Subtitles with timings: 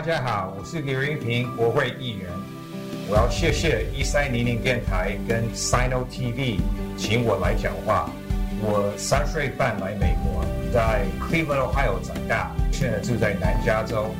[0.00, 2.30] 大家好，我是刘云平，国会议员。
[3.06, 6.58] 我要谢谢一三零零电台跟 Sino TV
[6.96, 8.08] 请我来讲话。
[8.62, 10.42] 我三岁半来美国，
[10.72, 14.14] 在 Cleveland Ohio 长大，现在住在南加州。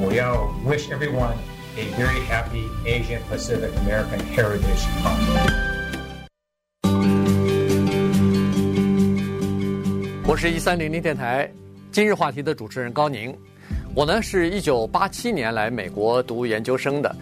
[0.00, 1.34] 我要 wish everyone
[1.76, 5.50] a very happy Asian Pacific American Heritage Month。
[10.24, 11.50] 我是一三零零电台
[11.90, 13.36] 今日话题的主持人高宁。
[13.98, 17.12] 我呢是一九八七年来美国读研究生的，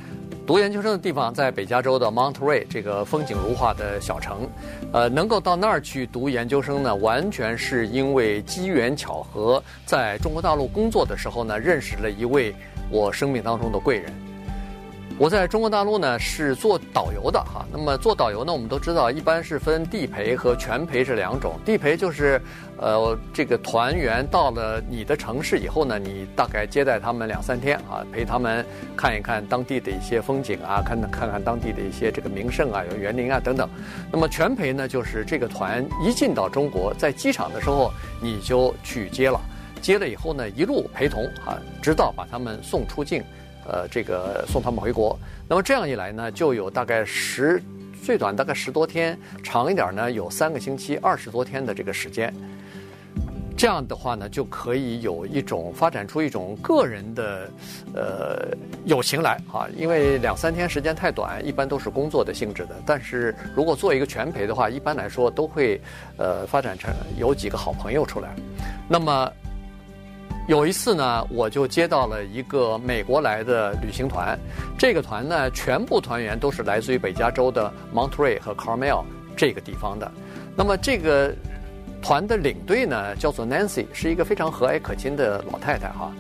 [0.47, 4.47] 读研究生的地方在北加州的 Monterey 这个风景如画的小城，
[4.93, 12.55] 呃，能够到那儿去读研究生呢，完全是因为机缘巧合，在中国大陆工作的时候呢，认识了一位
[12.91, 14.13] 我生命当中的贵人。
[15.19, 21.59] 我在中国大陆呢是做导游的哈，那么做导游呢，我们都知道一般是分地陪和全陪这两种。
[21.65, 22.38] 地陪就是，
[22.77, 28.62] 呃，这个团员到了你的城市以后呢，你大概接待他们两三天啊，陪他们
[28.95, 33.66] 看一看当地的一些风景啊，看看看当地的一些这个名胜啊，有园林啊等等。
[34.13, 39.41] 那么全陪呢，就是这个团一进到中国，在机场的时候你就去接了，
[39.80, 43.24] 接了以后呢，一路陪同啊，直到把他们送出境。
[43.69, 47.63] 呃，这个送他们回国，那么这样一来呢，就有大概十，
[48.03, 52.33] 最短大概十多天，长一点呢有三个星期，二十多天的这个时间。
[53.57, 57.51] 这样的话呢，就可以有一种发展出一种个人的
[57.95, 58.49] 呃
[58.85, 62.77] 友情来啊，因为两三天时间太短，一般都是工作的性质的。
[62.85, 65.81] 但是如果做一个全陪的话，一般来说都会
[66.19, 68.34] 呃发展成有几个好朋友出来。
[68.89, 69.33] 那么。
[70.47, 74.39] 有一次呢，我就接到了一个美国来的旅行团，
[74.78, 79.03] 这个团呢，全部团员都是来自于北加州的 Monterey 和 Carmel
[79.37, 80.09] 这个地方的。
[80.56, 81.34] 那么这个
[82.00, 86.12] 团的领队呢，叫做 Nancy，是一个非常和蔼可亲的老太太哈。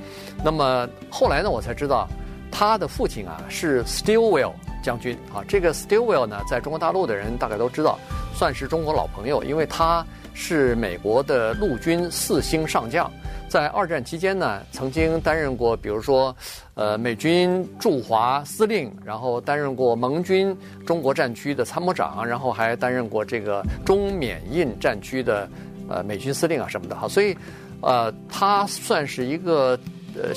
[0.42, 2.08] 那么后来呢，我才知道，
[2.50, 5.44] 她的父亲啊是 Stillwell 将军啊。
[5.46, 7.96] 这个 Stilwell 呢，在中国大陆的人大概都知道，
[8.34, 13.08] 算是中国老朋友，因为他是美国的陆军四星上将。
[13.48, 16.34] 在二战期间呢，曾经担任过，比如说，
[16.74, 25.48] 呃，美军驻华司令，然后担任过盟军中国战区的参谋长，然后还担任过这个中缅印战区的
[25.88, 27.36] 呃美军司令啊什么的哈，所以，
[27.80, 29.78] 呃，他算是一个
[30.16, 30.34] 呃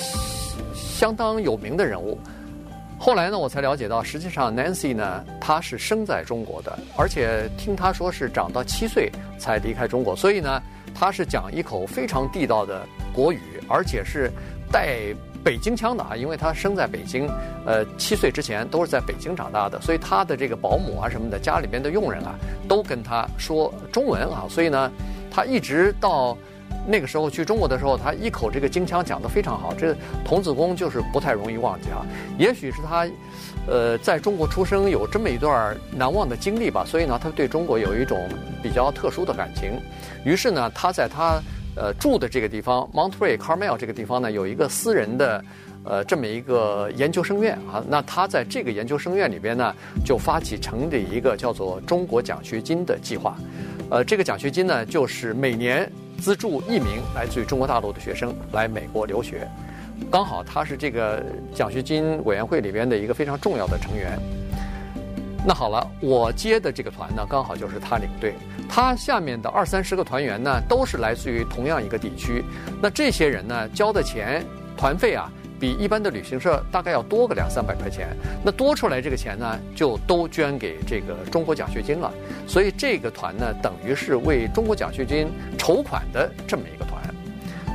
[0.72, 2.16] 相当有名的人物。
[2.96, 10.62] 后来呢，我才了解到，实际上 Nancy 呢，她是生在中国的，而且听她说是长到七岁才离开中国，所以呢，
[10.94, 12.86] 她是讲一口非常地道的。
[13.12, 14.30] 国语，而且是
[14.70, 14.98] 带
[15.42, 17.26] 北京腔的啊，因为他生在北京，
[17.64, 22.34] 呃，七岁之前都是在北京长大的，所以他的这个保姆啊什么的，家里边的佣人啊，
[22.68, 24.92] 都跟他说中文啊，所以呢，
[25.30, 26.36] 他一直到
[26.86, 32.04] 那个时候去中国的时候，他一口这个京腔讲得非常好，这童子功就是不太容易忘记啊。
[32.36, 33.08] 也许是他，
[33.66, 38.28] 呃，在中国出生有这么一段难忘的经历吧，所以呢，他对中国有一种
[38.62, 39.80] 比较特殊的感情。
[40.22, 41.40] 于是呢，他在他。
[41.80, 45.42] 呃，住的这个地方，Monterey Carmel 这个地方呢，有一个私人的，
[45.82, 47.82] 呃，这么一个研究生院啊。
[47.88, 49.74] 那他在这个研究生院里边呢，
[50.04, 53.34] 就发起成立一个叫做“中国奖学金”的计划。
[53.88, 59.48] 呃，这个奖学金呢，就是每年资助一名来自于中国大陆的学生来美国留学。
[60.10, 61.24] 刚好他是这个
[61.54, 64.18] 奖学金委员会里边的一个非常重要的成员。
[65.46, 68.34] 那好了，我接的这个团呢，刚好就是他领队。
[68.68, 72.44] 他下面的二三十个团员呢，都是来自于同样一个地区。
[72.80, 74.44] 那这些人呢，交的钱
[74.76, 78.08] 团费啊，比一般的旅行社大概要多个两三百块钱。
[78.44, 82.12] 那多出来这个钱呢，就都捐给这个中国奖学金了。
[82.46, 85.26] 所以这个团呢，等于是为中国奖学金
[85.56, 87.02] 筹款的这么一个团。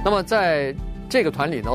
[0.03, 0.73] 那么在
[1.09, 1.71] 这个团里呢，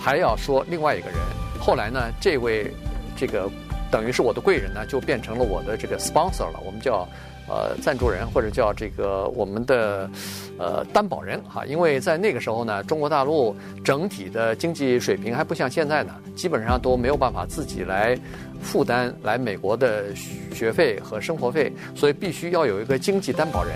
[0.00, 1.18] 还要说另外一个人。
[1.60, 2.72] 后来呢，这位
[3.16, 3.50] 这个。
[3.90, 6.58] 等于是我的贵人呢，就变成了我的这个 sponsor 了。
[6.66, 7.06] 我们叫
[7.46, 10.10] 呃赞助人，或者叫这个我们的
[10.58, 11.64] 呃担保人哈。
[11.64, 13.54] 因为在那个时候呢，中国大陆
[13.84, 18.18] 整体的经济水平还不像现在呢，基本上都没有办法自己来
[18.60, 20.12] 负担来美国的
[20.52, 23.72] 学费和生活费，所以必须要有一个经济担保人。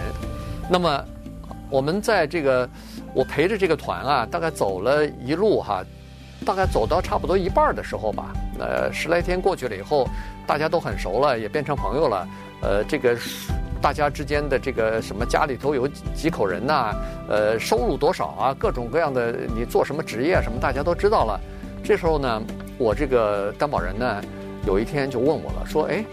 [0.68, 1.04] 那么
[1.70, 2.68] 我们在这个
[3.14, 5.84] 我陪着这个团啊，大概走了一路哈。
[6.44, 10.08] 大概走到差不多一半的时候吧，呃，十来天过去了以后，
[10.46, 12.28] 大家都很熟了，也变成朋友了。
[12.60, 13.16] 呃，这个
[13.80, 16.94] 大家之间的这个什么家里头有几口人呐，
[17.28, 21.40] 呃，收入多少啊，各种各样的，你做什么职业什么，大家都知道了。
[21.84, 22.42] 这时候呢，
[22.78, 24.20] 我这个担保人呢，
[24.66, 26.04] 有一天就问我了，说：“哎，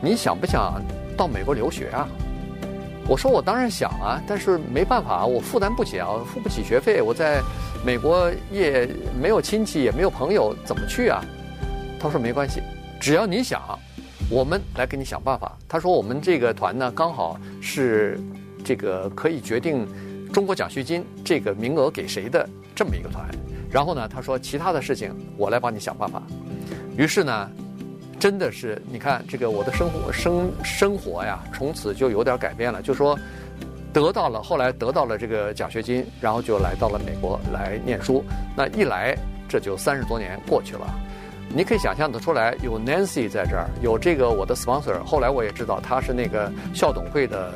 [0.00, 0.82] 你想不想
[1.16, 2.08] 到美国留学啊？”
[3.08, 7.00] 我说我当然想啊，但是没办法，我负担不起啊，付不起学费。
[7.00, 7.40] 我在
[7.84, 8.88] 美国也
[9.20, 11.24] 没有亲戚，也没有朋友，怎么去啊？
[12.00, 12.60] 他说没关系，
[13.00, 13.62] 只要你想，
[14.28, 15.56] 我们来给你想办法。
[15.68, 18.20] 他说我们这个团呢，刚好是
[18.64, 19.86] 这个可以决定
[20.32, 23.24] 中国奖学金这个名额给谁的这么一个团。
[23.70, 26.20] 然后呢，他说其他的事情我来帮你想办法。
[26.96, 27.50] 于是呢。
[28.18, 32.80] 真的是，你看这个我的生活生生活呀，从此就有点改变了。
[32.82, 33.18] 就说
[33.92, 38.24] 得到了，后来得到了这个奖学金，然后就来到了美国来念书。
[38.56, 39.16] 那一来，
[39.48, 40.86] 这就三十多年过去了。
[41.48, 44.98] 你可以想象得出来，有 Nancy 在这儿，有这个我的 sponsor。
[45.04, 47.52] 后来我也知道他是那个校董会的。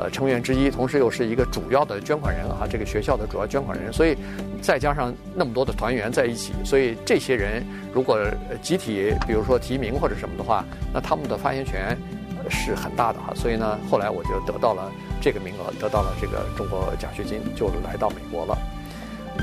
[0.00, 4.16] 呃，成员之一，同时又是一个主要的捐款人哈，这个学校的主要捐款人，所以
[4.62, 7.62] 再加上那么多的团员在一起，所以这些人
[7.92, 8.18] 如果
[8.62, 11.94] 集体，比如说提名或者什么的话，那他们的发言权
[12.48, 13.34] 是很大的哈。
[13.34, 18.56] 所以呢，后来我就得到了这个名额，得到了这个中国奖学金，就来到美国了。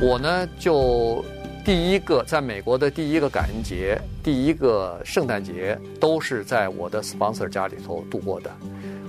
[0.01, 1.23] 我呢，就
[1.63, 8.49] 第一个在美国的第一个感恩节、第一个圣诞节，都是在我的 sponsor 家里头度过的。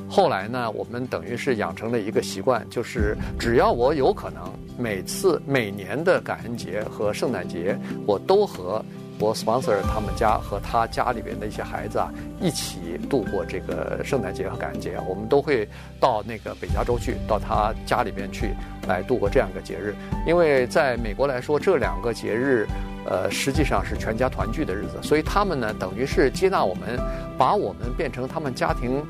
[0.08, 4.42] 后来呢，我们等于是养成了一个习惯，就是只要我有可能，
[4.78, 8.82] 每次每年的感恩节和圣诞节，我都和
[9.18, 12.10] 我 sponsor 他们家和他家里边的一些孩子啊
[12.40, 14.98] 一起度过这个圣诞节和感恩节。
[15.06, 15.68] 我们都会
[16.00, 18.54] 到那个北加州去，到他家里边去
[18.88, 19.94] 来度过这样一个节日。
[20.26, 22.66] 因为在美国来说，这两个节日，
[23.04, 26.98] 呃，实际上是全家团聚的日子，所以他们呢，等于是接纳我们，
[27.36, 29.04] 把我们变成他们家庭。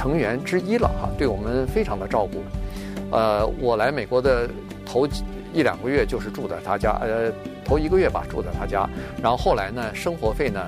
[0.00, 2.42] 成员之一了哈，对我们非常的照顾。
[3.14, 4.48] 呃，我来美国的
[4.86, 5.06] 头
[5.52, 7.30] 一两个月就是住在他家，呃，
[7.62, 8.88] 头一个月吧住在他家。
[9.22, 10.66] 然后后来呢，生活费呢，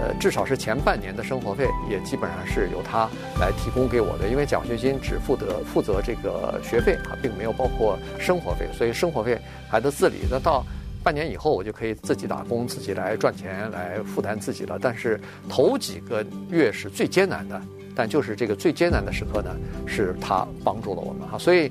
[0.00, 3.08] 呃，至少是前半年的生活费也基本上是由他
[3.40, 9.38] 来提供给我的，因为奖学金只负责负责这个学费啊，并没有包括生活费，所以生活费
[9.68, 10.26] 还得自理。
[10.28, 10.66] 那到
[11.04, 14.76] 半年以后，我就可以自己打工，自己来赚钱来负担自己了。
[14.82, 17.62] 但是头几个月是最艰难的。
[17.94, 19.50] 但就是这个最艰难的时刻呢，
[19.86, 21.70] 是他帮助了我们哈，所以，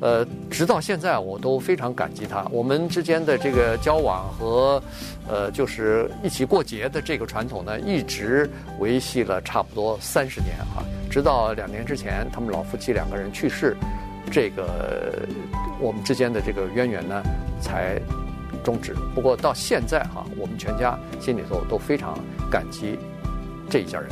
[0.00, 2.44] 呃，直到现在我都非常感激他。
[2.50, 4.82] 我们之间的这个交往和，
[5.28, 13.76] 呃，就是一起过节的这个传统呢，一直维系了差不多三十年哈，直到两年之前，他们老夫妻两个人去世，
[14.30, 15.26] 这个
[15.78, 17.22] 我们之间的这个渊源呢
[17.60, 18.00] 才
[18.64, 18.94] 终止。
[19.14, 22.18] 不过到现在哈，我们全家心里头都非常
[22.50, 22.98] 感激
[23.68, 24.10] 这一家人。